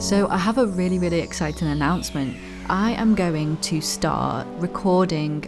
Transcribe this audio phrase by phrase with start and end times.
[0.00, 2.36] So, I have a really, really exciting announcement.
[2.70, 5.44] I am going to start recording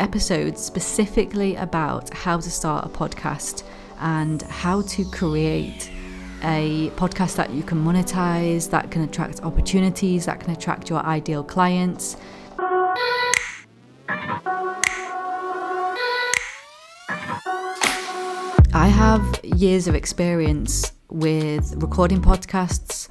[0.00, 3.62] episodes specifically about how to start a podcast
[4.00, 5.88] and how to create
[6.42, 11.44] a podcast that you can monetize, that can attract opportunities, that can attract your ideal
[11.44, 12.16] clients.
[18.74, 23.08] I have years of experience with recording podcasts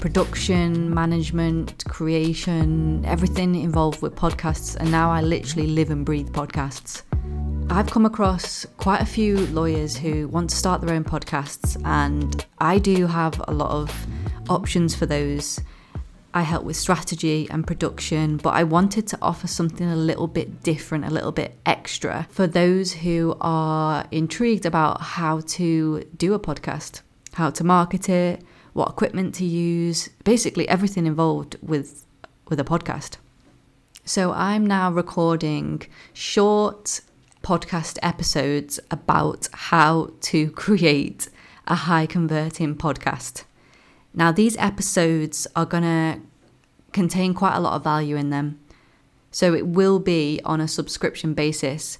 [0.00, 4.74] production, management, creation, everything involved with podcasts.
[4.76, 7.02] And now I literally live and breathe podcasts.
[7.70, 12.44] I've come across quite a few lawyers who want to start their own podcasts, and
[12.58, 14.06] I do have a lot of
[14.48, 15.60] options for those.
[16.32, 20.62] I help with strategy and production, but I wanted to offer something a little bit
[20.62, 26.40] different, a little bit extra for those who are intrigued about how to do a
[26.40, 27.02] podcast,
[27.34, 32.04] how to market it, what equipment to use, basically everything involved with
[32.48, 33.16] with a podcast.
[34.04, 35.82] So I'm now recording
[36.12, 37.00] short
[37.42, 41.28] podcast episodes about how to create
[41.66, 43.44] a high converting podcast.
[44.12, 46.20] Now these episodes are going to
[46.92, 48.58] contain quite a lot of value in them.
[49.30, 51.98] So it will be on a subscription basis,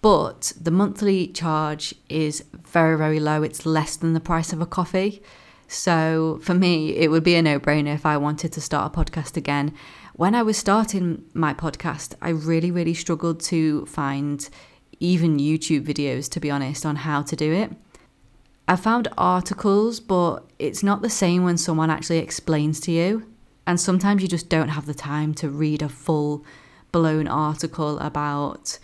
[0.00, 3.42] but the monthly charge is very very low.
[3.42, 5.22] It's less than the price of a coffee.
[5.72, 8.98] So for me, it would be a no brainer if I wanted to start a
[8.98, 9.72] podcast again.
[10.14, 14.50] When I was starting my podcast, I really, really struggled to find
[14.98, 17.70] even YouTube videos, to be honest, on how to do it.
[18.66, 23.32] I found articles, but it's not the same when someone actually explains to you.
[23.64, 26.44] And sometimes you just don't have the time to read a full
[26.90, 28.76] blown article about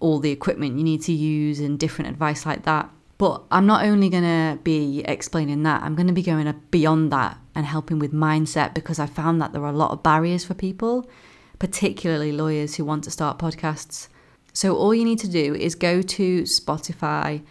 [0.00, 2.90] all the equipment you need to use and different advice like that.
[3.20, 7.12] But I'm not only going to be explaining that, I'm going to be going beyond
[7.12, 10.42] that and helping with mindset because I found that there are a lot of barriers
[10.46, 11.06] for people,
[11.58, 14.08] particularly lawyers who want to start podcasts.
[14.54, 17.42] So all you need to do is go to Spotify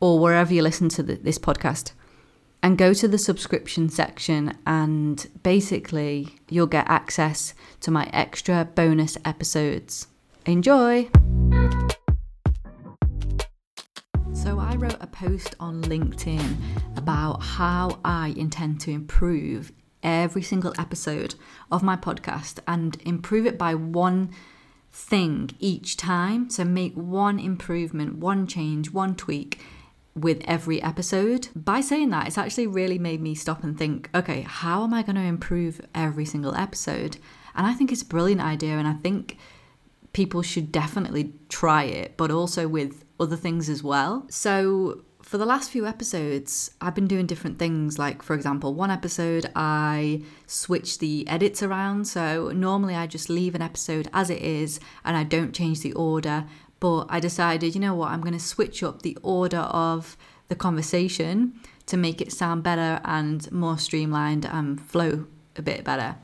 [0.00, 1.92] or wherever you listen to the, this podcast
[2.62, 9.16] and go to the subscription section and basically you'll get access to my extra bonus
[9.24, 10.08] episodes.
[10.44, 11.08] Enjoy!
[15.06, 16.56] A post on LinkedIn
[16.96, 19.72] about how I intend to improve
[20.02, 21.36] every single episode
[21.70, 24.30] of my podcast and improve it by one
[24.90, 26.50] thing each time.
[26.50, 29.60] So, make one improvement, one change, one tweak
[30.14, 31.48] with every episode.
[31.54, 35.02] By saying that, it's actually really made me stop and think okay, how am I
[35.02, 37.18] going to improve every single episode?
[37.54, 39.38] And I think it's a brilliant idea, and I think
[40.12, 44.26] people should definitely try it, but also with other things as well.
[44.30, 47.98] So, for the last few episodes, I've been doing different things.
[47.98, 52.06] Like, for example, one episode I switched the edits around.
[52.06, 55.92] So, normally I just leave an episode as it is and I don't change the
[55.94, 56.46] order.
[56.78, 60.16] But I decided, you know what, I'm going to switch up the order of
[60.48, 66.16] the conversation to make it sound better and more streamlined and flow a bit better.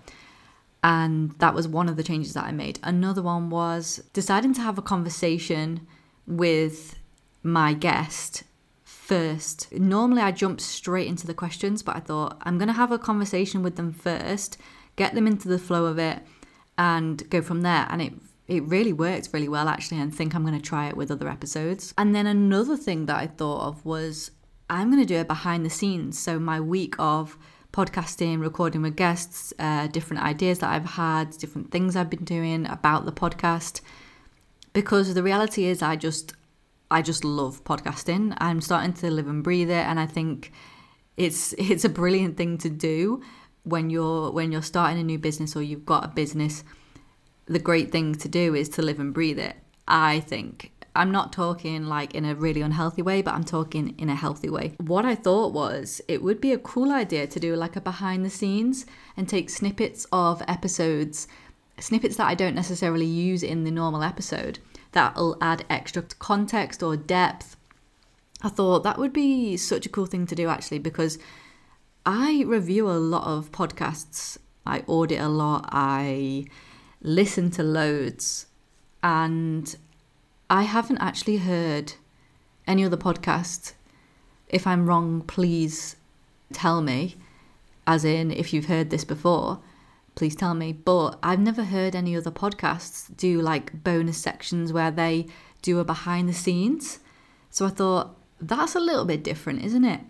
[0.85, 2.81] And that was one of the changes that I made.
[2.83, 5.87] Another one was deciding to have a conversation
[6.27, 6.99] with
[7.43, 8.45] my guest
[8.85, 9.73] first.
[9.73, 12.99] Normally, I jump straight into the questions, but I thought I'm going to have a
[12.99, 14.57] conversation with them first,
[14.97, 16.21] get them into the flow of it,
[16.79, 17.87] and go from there.
[17.91, 18.13] And it
[18.49, 21.29] it really worked really well actually, and think I'm going to try it with other
[21.29, 21.95] episodes.
[21.97, 24.31] And then another thing that I thought of was
[24.69, 26.19] I'm going to do it behind the scenes.
[26.19, 27.37] So my week of
[27.73, 32.67] podcasting, recording with guests, uh, different ideas that I've had, different things I've been doing
[32.67, 33.81] about the podcast
[34.73, 36.35] because the reality is I just
[36.91, 38.37] I just love podcasting.
[38.39, 40.53] I'm starting to live and breathe it and I think
[41.17, 43.23] it's it's a brilliant thing to do
[43.65, 46.65] when you're when you're starting a new business or you've got a business.
[47.47, 49.57] The great thing to do is to live and breathe it.
[49.89, 54.11] I think I'm not talking like in a really unhealthy way, but I'm talking in
[54.11, 54.75] a healthy way.
[54.79, 58.25] What I thought was it would be a cool idea to do like a behind
[58.25, 58.85] the scenes
[59.17, 61.27] and take snippets of episodes
[61.83, 64.59] snippets that I don't necessarily use in the normal episode
[64.93, 67.57] that'll add extra context or depth.
[68.43, 71.19] I thought that would be such a cool thing to do actually because
[72.07, 76.47] I review a lot of podcasts, I audit a lot, I
[77.01, 78.47] listen to loads,
[79.03, 79.75] and
[80.51, 81.95] I haven't actually heard
[82.67, 83.73] any other podcast.
[84.49, 85.97] If I'm wrong, please
[86.53, 87.17] tell me,
[87.87, 89.61] as in if you've heard this before
[90.15, 90.73] please tell me.
[90.73, 95.27] But I've never heard any other podcasts do like bonus sections where they
[95.63, 97.01] do a behind the scenes.
[97.51, 100.01] So I thought, that's a little bit different, isn't it?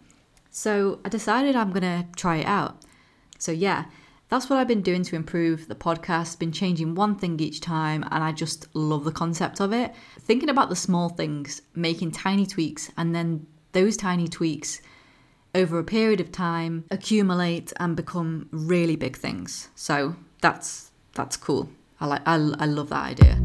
[0.50, 2.82] So I decided I'm going to try it out.
[3.38, 3.87] So, yeah,
[4.28, 8.02] that's what I've been doing to improve the podcast, been changing one thing each time,
[8.10, 9.93] and I just love the concept of it.
[10.20, 14.81] Thinking about the small things, making tiny tweaks, and then those tiny tweaks
[15.54, 19.69] over a period of time accumulate and become really big things.
[19.75, 21.69] So that's that's cool.
[22.00, 23.38] I like I, I love that idea.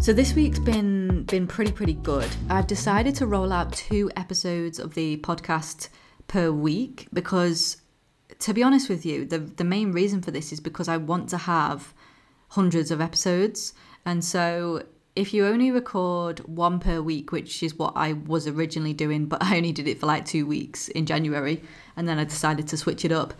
[0.00, 2.28] So this week's been been pretty pretty good.
[2.48, 5.88] I've decided to roll out two episodes of the podcast
[6.28, 7.78] per week because
[8.38, 11.28] to be honest with you, the the main reason for this is because I want
[11.30, 11.92] to have
[12.50, 13.74] hundreds of episodes.
[14.06, 14.82] And so
[15.18, 19.42] if you only record one per week, which is what I was originally doing, but
[19.42, 21.60] I only did it for like two weeks in January,
[21.96, 23.34] and then I decided to switch it up.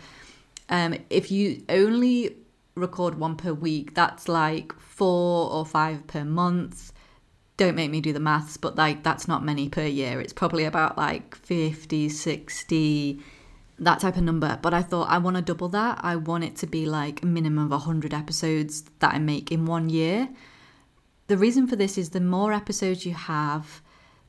[0.67, 2.35] Um, if you only
[2.75, 6.91] record one per week, that's like four or five per month.
[7.55, 10.19] Don't make me do the maths, but like that's not many per year.
[10.19, 13.19] It's probably about like 50, 60,
[13.79, 14.59] that type of number.
[14.61, 15.99] But I thought I want to double that.
[16.01, 19.65] I want it to be like a minimum of 100 episodes that I make in
[19.65, 20.27] one year.
[21.29, 23.83] The reason for this is the more episodes you have,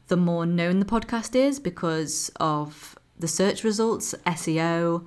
[0.08, 5.06] the more known the podcast is because of the search results, SEO,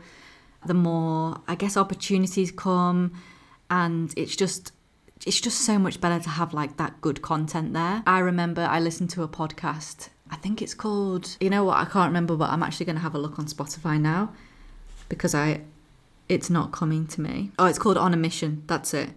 [0.65, 3.13] the more I guess opportunities come
[3.69, 4.71] and it's just
[5.27, 8.01] it's just so much better to have like that good content there.
[8.07, 10.09] I remember I listened to a podcast.
[10.31, 13.03] I think it's called you know what I can't remember but I'm actually going to
[13.03, 14.33] have a look on Spotify now
[15.09, 15.61] because I
[16.27, 17.51] it's not coming to me.
[17.59, 18.63] Oh, it's called On a Mission.
[18.65, 19.11] That's it.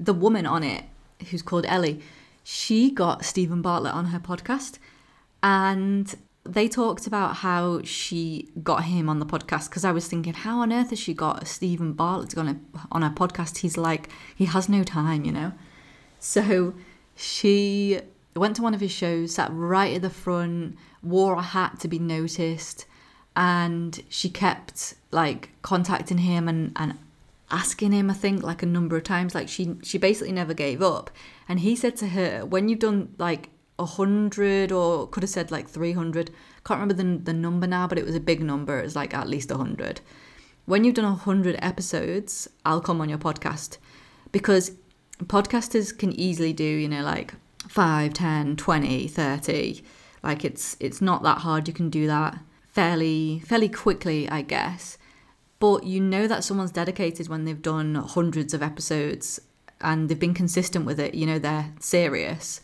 [0.00, 0.86] The woman on it
[1.30, 2.00] who's called Ellie,
[2.42, 4.78] she got Steven Bartlett on her podcast
[5.42, 6.14] and
[6.44, 10.60] they talked about how she got him on the podcast because I was thinking, how
[10.60, 12.56] on earth has she got Steven Bartlett on a,
[12.90, 13.58] on her podcast?
[13.58, 15.52] He's like, he has no time, you know?
[16.18, 16.74] So
[17.14, 18.00] she
[18.34, 21.88] went to one of his shows, sat right at the front, wore a hat to
[21.88, 22.86] be noticed,
[23.36, 26.98] and she kept like contacting him and, and
[27.50, 29.34] asking him, I think, like a number of times.
[29.34, 31.10] Like she she basically never gave up.
[31.48, 35.50] And he said to her, when you've done like a hundred or could have said
[35.50, 36.30] like three hundred,
[36.64, 38.78] can't remember the the number now, but it was a big number.
[38.78, 40.00] It was like at least a hundred.
[40.66, 43.78] When you've done a hundred episodes, I'll come on your podcast
[44.30, 44.72] because
[45.24, 47.34] podcasters can easily do, you know, like
[47.68, 49.82] 5, 10, 20, 30.
[50.22, 51.66] Like it's it's not that hard.
[51.66, 52.38] You can do that
[52.68, 54.98] fairly fairly quickly, I guess
[55.60, 59.40] but you know that someone's dedicated when they've done hundreds of episodes
[59.80, 62.60] and they've been consistent with it, you know, they're serious.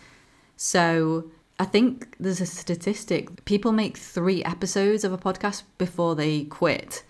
[0.56, 6.44] So I think there's a statistic people make three episodes of a podcast before they
[6.44, 7.04] quit,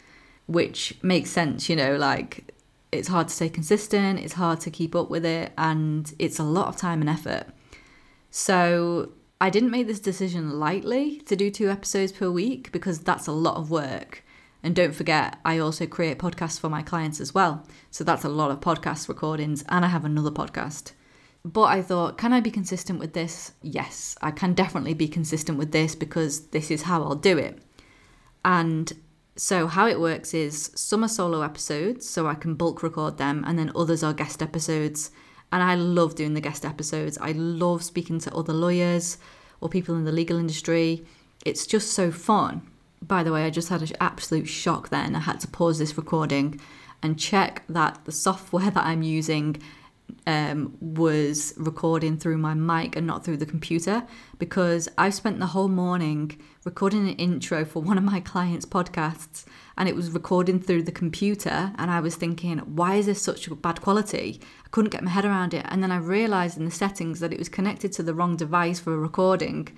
[0.47, 2.53] which makes sense, you know, like
[2.93, 6.44] it's hard to stay consistent, it's hard to keep up with it, and it's a
[6.44, 7.47] lot of time and effort.
[8.31, 13.27] So I didn't make this decision lightly to do two episodes per week because that's
[13.27, 14.25] a lot of work.
[14.66, 17.64] And don't forget, I also create podcasts for my clients as well.
[17.92, 20.90] So that's a lot of podcast recordings, and I have another podcast.
[21.44, 23.52] But I thought, can I be consistent with this?
[23.62, 27.62] Yes, I can definitely be consistent with this because this is how I'll do it.
[28.44, 28.92] And
[29.36, 33.44] so, how it works is some are solo episodes, so I can bulk record them,
[33.46, 35.12] and then others are guest episodes.
[35.52, 37.18] And I love doing the guest episodes.
[37.20, 39.18] I love speaking to other lawyers
[39.60, 41.06] or people in the legal industry.
[41.44, 42.68] It's just so fun
[43.06, 45.14] by the way, I just had an absolute shock then.
[45.14, 46.61] I had to pause this recording
[47.03, 49.62] and check that the software that I'm using
[50.26, 54.04] um, was recording through my mic and not through the computer
[54.38, 59.45] because I spent the whole morning recording an intro for one of my clients' podcasts
[59.76, 61.73] and it was recording through the computer.
[61.76, 64.40] And I was thinking, why is this such bad quality?
[64.64, 65.66] I couldn't get my head around it.
[65.69, 68.80] And then I realized in the settings that it was connected to the wrong device
[68.80, 69.69] for a recording.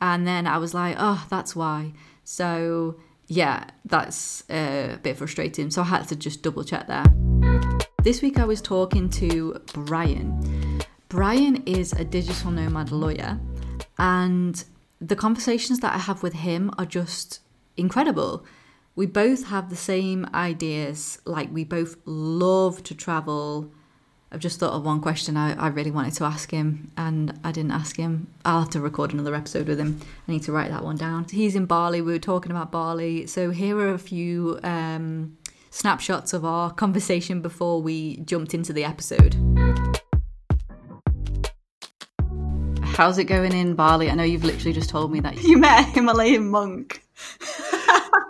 [0.00, 1.92] And then I was like, oh, that's why.
[2.28, 2.96] So
[3.28, 5.70] yeah, that's a bit frustrating.
[5.70, 7.04] So I had to just double check there.
[8.02, 10.82] This week I was talking to Brian.
[11.08, 13.38] Brian is a digital nomad lawyer,
[13.98, 14.64] and
[15.00, 17.40] the conversations that I have with him are just
[17.76, 18.44] incredible.
[18.96, 23.72] We both have the same ideas, like we both love to travel,
[24.36, 27.52] I've just thought of one question I, I really wanted to ask him and I
[27.52, 28.26] didn't ask him.
[28.44, 29.98] I'll have to record another episode with him.
[30.28, 31.24] I need to write that one down.
[31.30, 32.02] He's in Bali.
[32.02, 33.26] We were talking about Bali.
[33.28, 35.38] So here are a few um,
[35.70, 39.36] snapshots of our conversation before we jumped into the episode.
[42.82, 44.10] How's it going in Bali?
[44.10, 47.02] I know you've literally just told me that you met a Himalayan monk.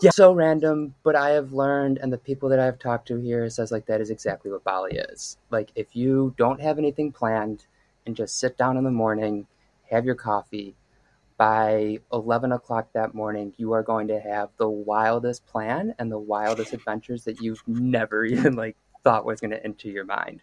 [0.00, 3.48] yeah, so random, but I have learned, and the people that I've talked to here
[3.50, 5.38] says like that is exactly what Bali is.
[5.50, 7.66] Like if you don't have anything planned
[8.06, 9.46] and just sit down in the morning,
[9.90, 10.74] have your coffee,
[11.36, 16.18] by 11 o'clock that morning, you are going to have the wildest plan and the
[16.18, 20.40] wildest adventures that you've never even like thought was going to enter your mind.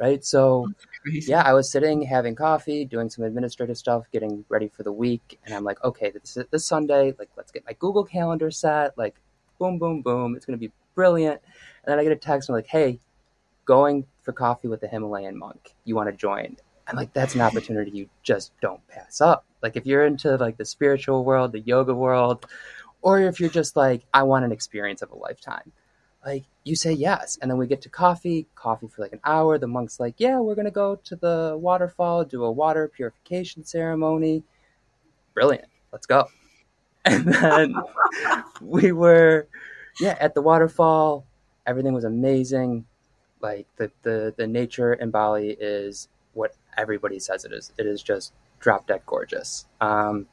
[0.00, 0.24] Right.
[0.24, 0.66] So,
[1.04, 5.38] yeah, I was sitting having coffee, doing some administrative stuff, getting ready for the week.
[5.44, 8.96] And I'm like, okay, this, this Sunday, like, let's get my Google Calendar set.
[8.96, 9.16] Like,
[9.58, 10.36] boom, boom, boom.
[10.36, 11.42] It's going to be brilliant.
[11.84, 12.98] And then I get a text and I'm like, hey,
[13.66, 15.74] going for coffee with the Himalayan monk.
[15.84, 16.56] You want to join?
[16.88, 19.44] And like, that's an opportunity you just don't pass up.
[19.62, 22.46] Like if you're into like the spiritual world, the yoga world,
[23.02, 25.72] or if you're just like, I want an experience of a lifetime,
[26.24, 27.38] like you say yes.
[27.40, 29.58] And then we get to coffee, coffee for like an hour.
[29.58, 33.64] The monk's like, yeah, we're going to go to the waterfall, do a water purification
[33.64, 34.42] ceremony.
[35.34, 35.68] Brilliant.
[35.92, 36.28] Let's go.
[37.06, 37.74] And then
[38.60, 39.48] we were,
[39.98, 41.24] yeah, at the waterfall.
[41.66, 42.84] Everything was amazing.
[43.40, 47.72] Like the, the, the nature in Bali is what everybody says it is.
[47.78, 49.64] It is just drop dead gorgeous.
[49.80, 50.26] Um,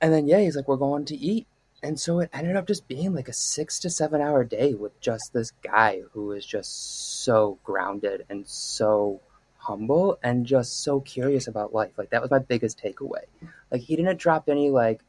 [0.00, 1.46] and then yeah, he's like, we're going to eat.
[1.82, 4.98] And so it ended up just being like a six to seven hour day with
[5.00, 9.20] just this guy who is just so grounded and so
[9.58, 11.92] humble and just so curious about life.
[11.96, 13.24] Like that was my biggest takeaway.
[13.70, 15.00] Like he didn't drop any like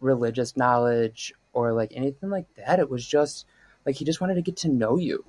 [0.00, 2.78] religious knowledge or like anything like that.
[2.78, 3.46] It was just
[3.84, 5.24] like he just wanted to get to know you.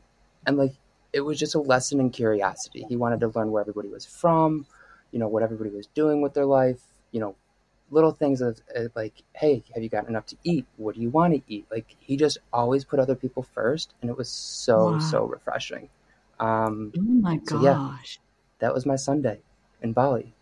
[0.45, 0.73] And like
[1.13, 2.85] it was just a lesson in curiosity.
[2.87, 4.65] He wanted to learn where everybody was from,
[5.11, 7.35] you know, what everybody was doing with their life, you know,
[7.95, 10.65] little things of uh, like, hey, have you gotten enough to eat?
[10.77, 11.65] What do you want to eat?
[11.71, 14.99] Like he just always put other people first, and it was so wow.
[14.99, 15.89] so refreshing.
[16.39, 17.97] Um, oh my gosh, so yeah,
[18.59, 19.39] that was my Sunday
[19.81, 20.33] in Bali.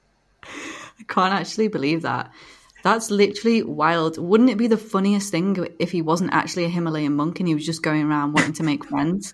[0.44, 2.32] I can't actually believe that.
[2.84, 4.18] That's literally wild.
[4.18, 7.56] Wouldn't it be the funniest thing if he wasn't actually a Himalayan monk and he
[7.56, 9.34] was just going around wanting to make friends?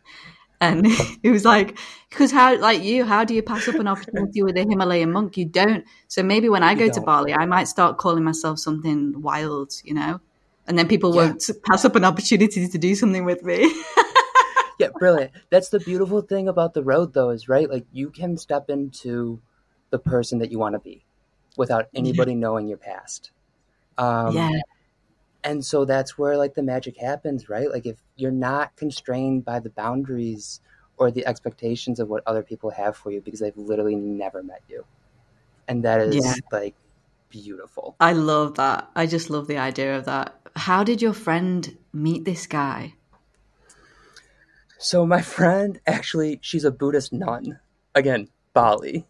[0.61, 0.85] And
[1.23, 1.77] it was like,
[2.09, 5.37] because how, like you, how do you pass up an opportunity with a Himalayan monk?
[5.37, 5.85] You don't.
[6.07, 9.93] So maybe when I go to Bali, I might start calling myself something wild, you
[9.93, 10.19] know?
[10.67, 11.27] And then people yeah.
[11.27, 13.73] won't pass up an opportunity to do something with me.
[14.79, 15.31] yeah, brilliant.
[15.49, 17.69] That's the beautiful thing about the road, though, is right?
[17.69, 19.41] Like you can step into
[19.89, 21.03] the person that you want to be
[21.57, 22.39] without anybody yeah.
[22.39, 23.31] knowing your past.
[23.97, 24.59] Um, yeah
[25.43, 27.69] and so that's where like the magic happens right?
[27.72, 30.62] Like if you're not constrained by the boundaries
[30.98, 34.62] or the expectations of what other people have for you because they've literally never met
[34.67, 34.86] you.
[35.67, 36.34] And that is yeah.
[36.51, 36.75] like
[37.29, 37.96] beautiful.
[38.00, 38.89] I love that.
[38.96, 40.36] I just love the idea of that.
[40.55, 42.96] How did your friend meet this guy?
[44.77, 47.60] So my friend actually she's a buddhist nun.
[47.96, 49.05] Again bali.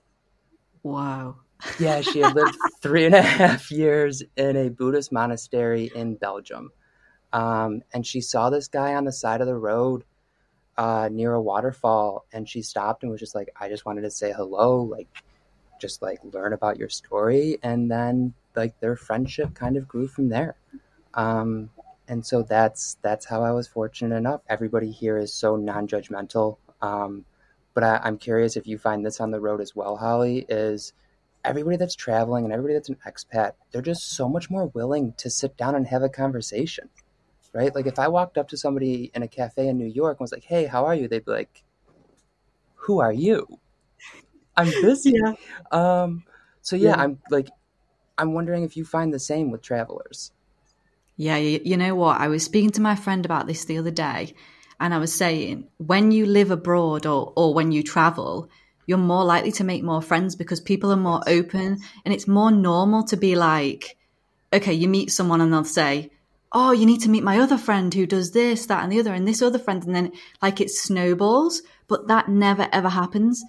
[0.84, 1.38] Wow
[1.80, 6.72] yeah, she had lived three and a half years in a Buddhist monastery in Belgium.
[7.32, 10.04] Um, and she saw this guy on the side of the road
[10.78, 12.26] uh, near a waterfall.
[12.34, 15.08] And she stopped and was just like, I just wanted to say hello, like,
[15.80, 17.58] just like learn about your story.
[17.62, 20.56] And then, like, their friendship kind of grew from there.
[21.14, 21.70] Um,
[22.08, 24.42] and so that's that's how I was fortunate enough.
[24.50, 26.58] Everybody here is so non-judgmental.
[26.82, 27.26] Um,
[27.74, 30.46] but I, I'm curious if you find this on the road as well, Holly.
[30.50, 30.94] Is
[31.50, 35.30] everybody that's traveling and everybody that's an expat, they're just so much more willing to
[35.30, 36.90] sit down and have a conversation,
[37.54, 37.74] right?
[37.74, 40.32] Like if I walked up to somebody in a cafe in New York and was
[40.32, 41.64] like, "Hey, how are you?" They'd be like,
[42.76, 43.48] "Who are you?"
[44.56, 45.14] I'm busy.
[45.16, 45.34] yeah.
[45.72, 46.24] Um,
[46.62, 47.50] so yeah, yeah, I'm like,
[48.18, 50.32] I'm wondering if you find the same with travelers.
[51.18, 52.22] Yeah, you, you know what?
[52.22, 54.36] I was speaking to my friend about this the other day,
[54.80, 58.50] and I was saying when you live abroad or or when you travel
[58.90, 62.50] you're more likely to make more friends because people are more open and it's more
[62.50, 63.96] normal to be like,
[64.52, 66.10] okay, you meet someone and they'll say,
[66.54, 69.14] oh, you need to meet my other friend who does this, that, and the other,
[69.14, 69.86] and this other friend.
[69.86, 73.44] And then like it snowballs, but that never ever happens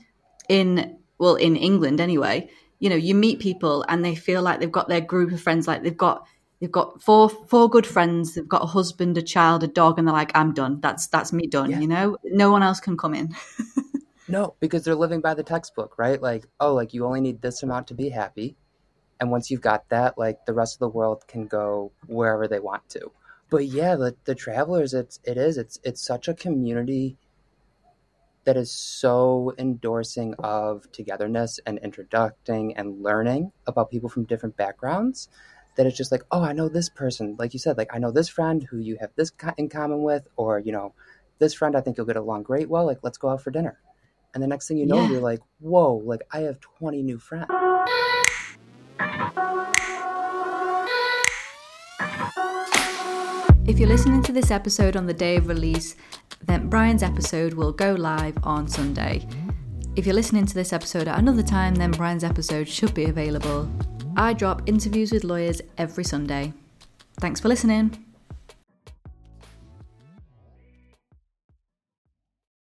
[0.51, 2.51] in, well, in England anyway.
[2.79, 5.67] You know, you meet people and they feel like they've got their group of friends,
[5.67, 6.27] like they've got
[6.61, 10.07] they've got four four good friends they've got a husband a child a dog and
[10.07, 11.81] they're like i'm done that's that's me done yeah.
[11.81, 13.35] you know no one else can come in
[14.31, 16.23] No, because they're living by the textbook, right?
[16.23, 18.57] Like, oh, like you only need this amount to be happy.
[19.19, 22.61] And once you've got that, like the rest of the world can go wherever they
[22.61, 23.11] want to.
[23.51, 27.19] But yeah, the, the travelers, it's it is it's it's such a community
[28.45, 35.29] that is so endorsing of togetherness and introducing and learning about people from different backgrounds
[35.77, 38.11] that it's just like oh i know this person like you said like i know
[38.11, 40.95] this friend who you have this in common with or you know
[41.39, 43.79] this friend i think you'll get along great well like let's go out for dinner
[44.35, 45.11] and the next thing you know, yeah.
[45.11, 47.47] you're like, whoa, like I have 20 new friends.
[53.67, 55.95] If you're listening to this episode on the day of release,
[56.45, 59.27] then Brian's episode will go live on Sunday.
[59.97, 63.71] If you're listening to this episode at another time, then Brian's episode should be available
[64.17, 66.53] I drop interviews with lawyers every Sunday.
[67.21, 68.05] Thanks for listening.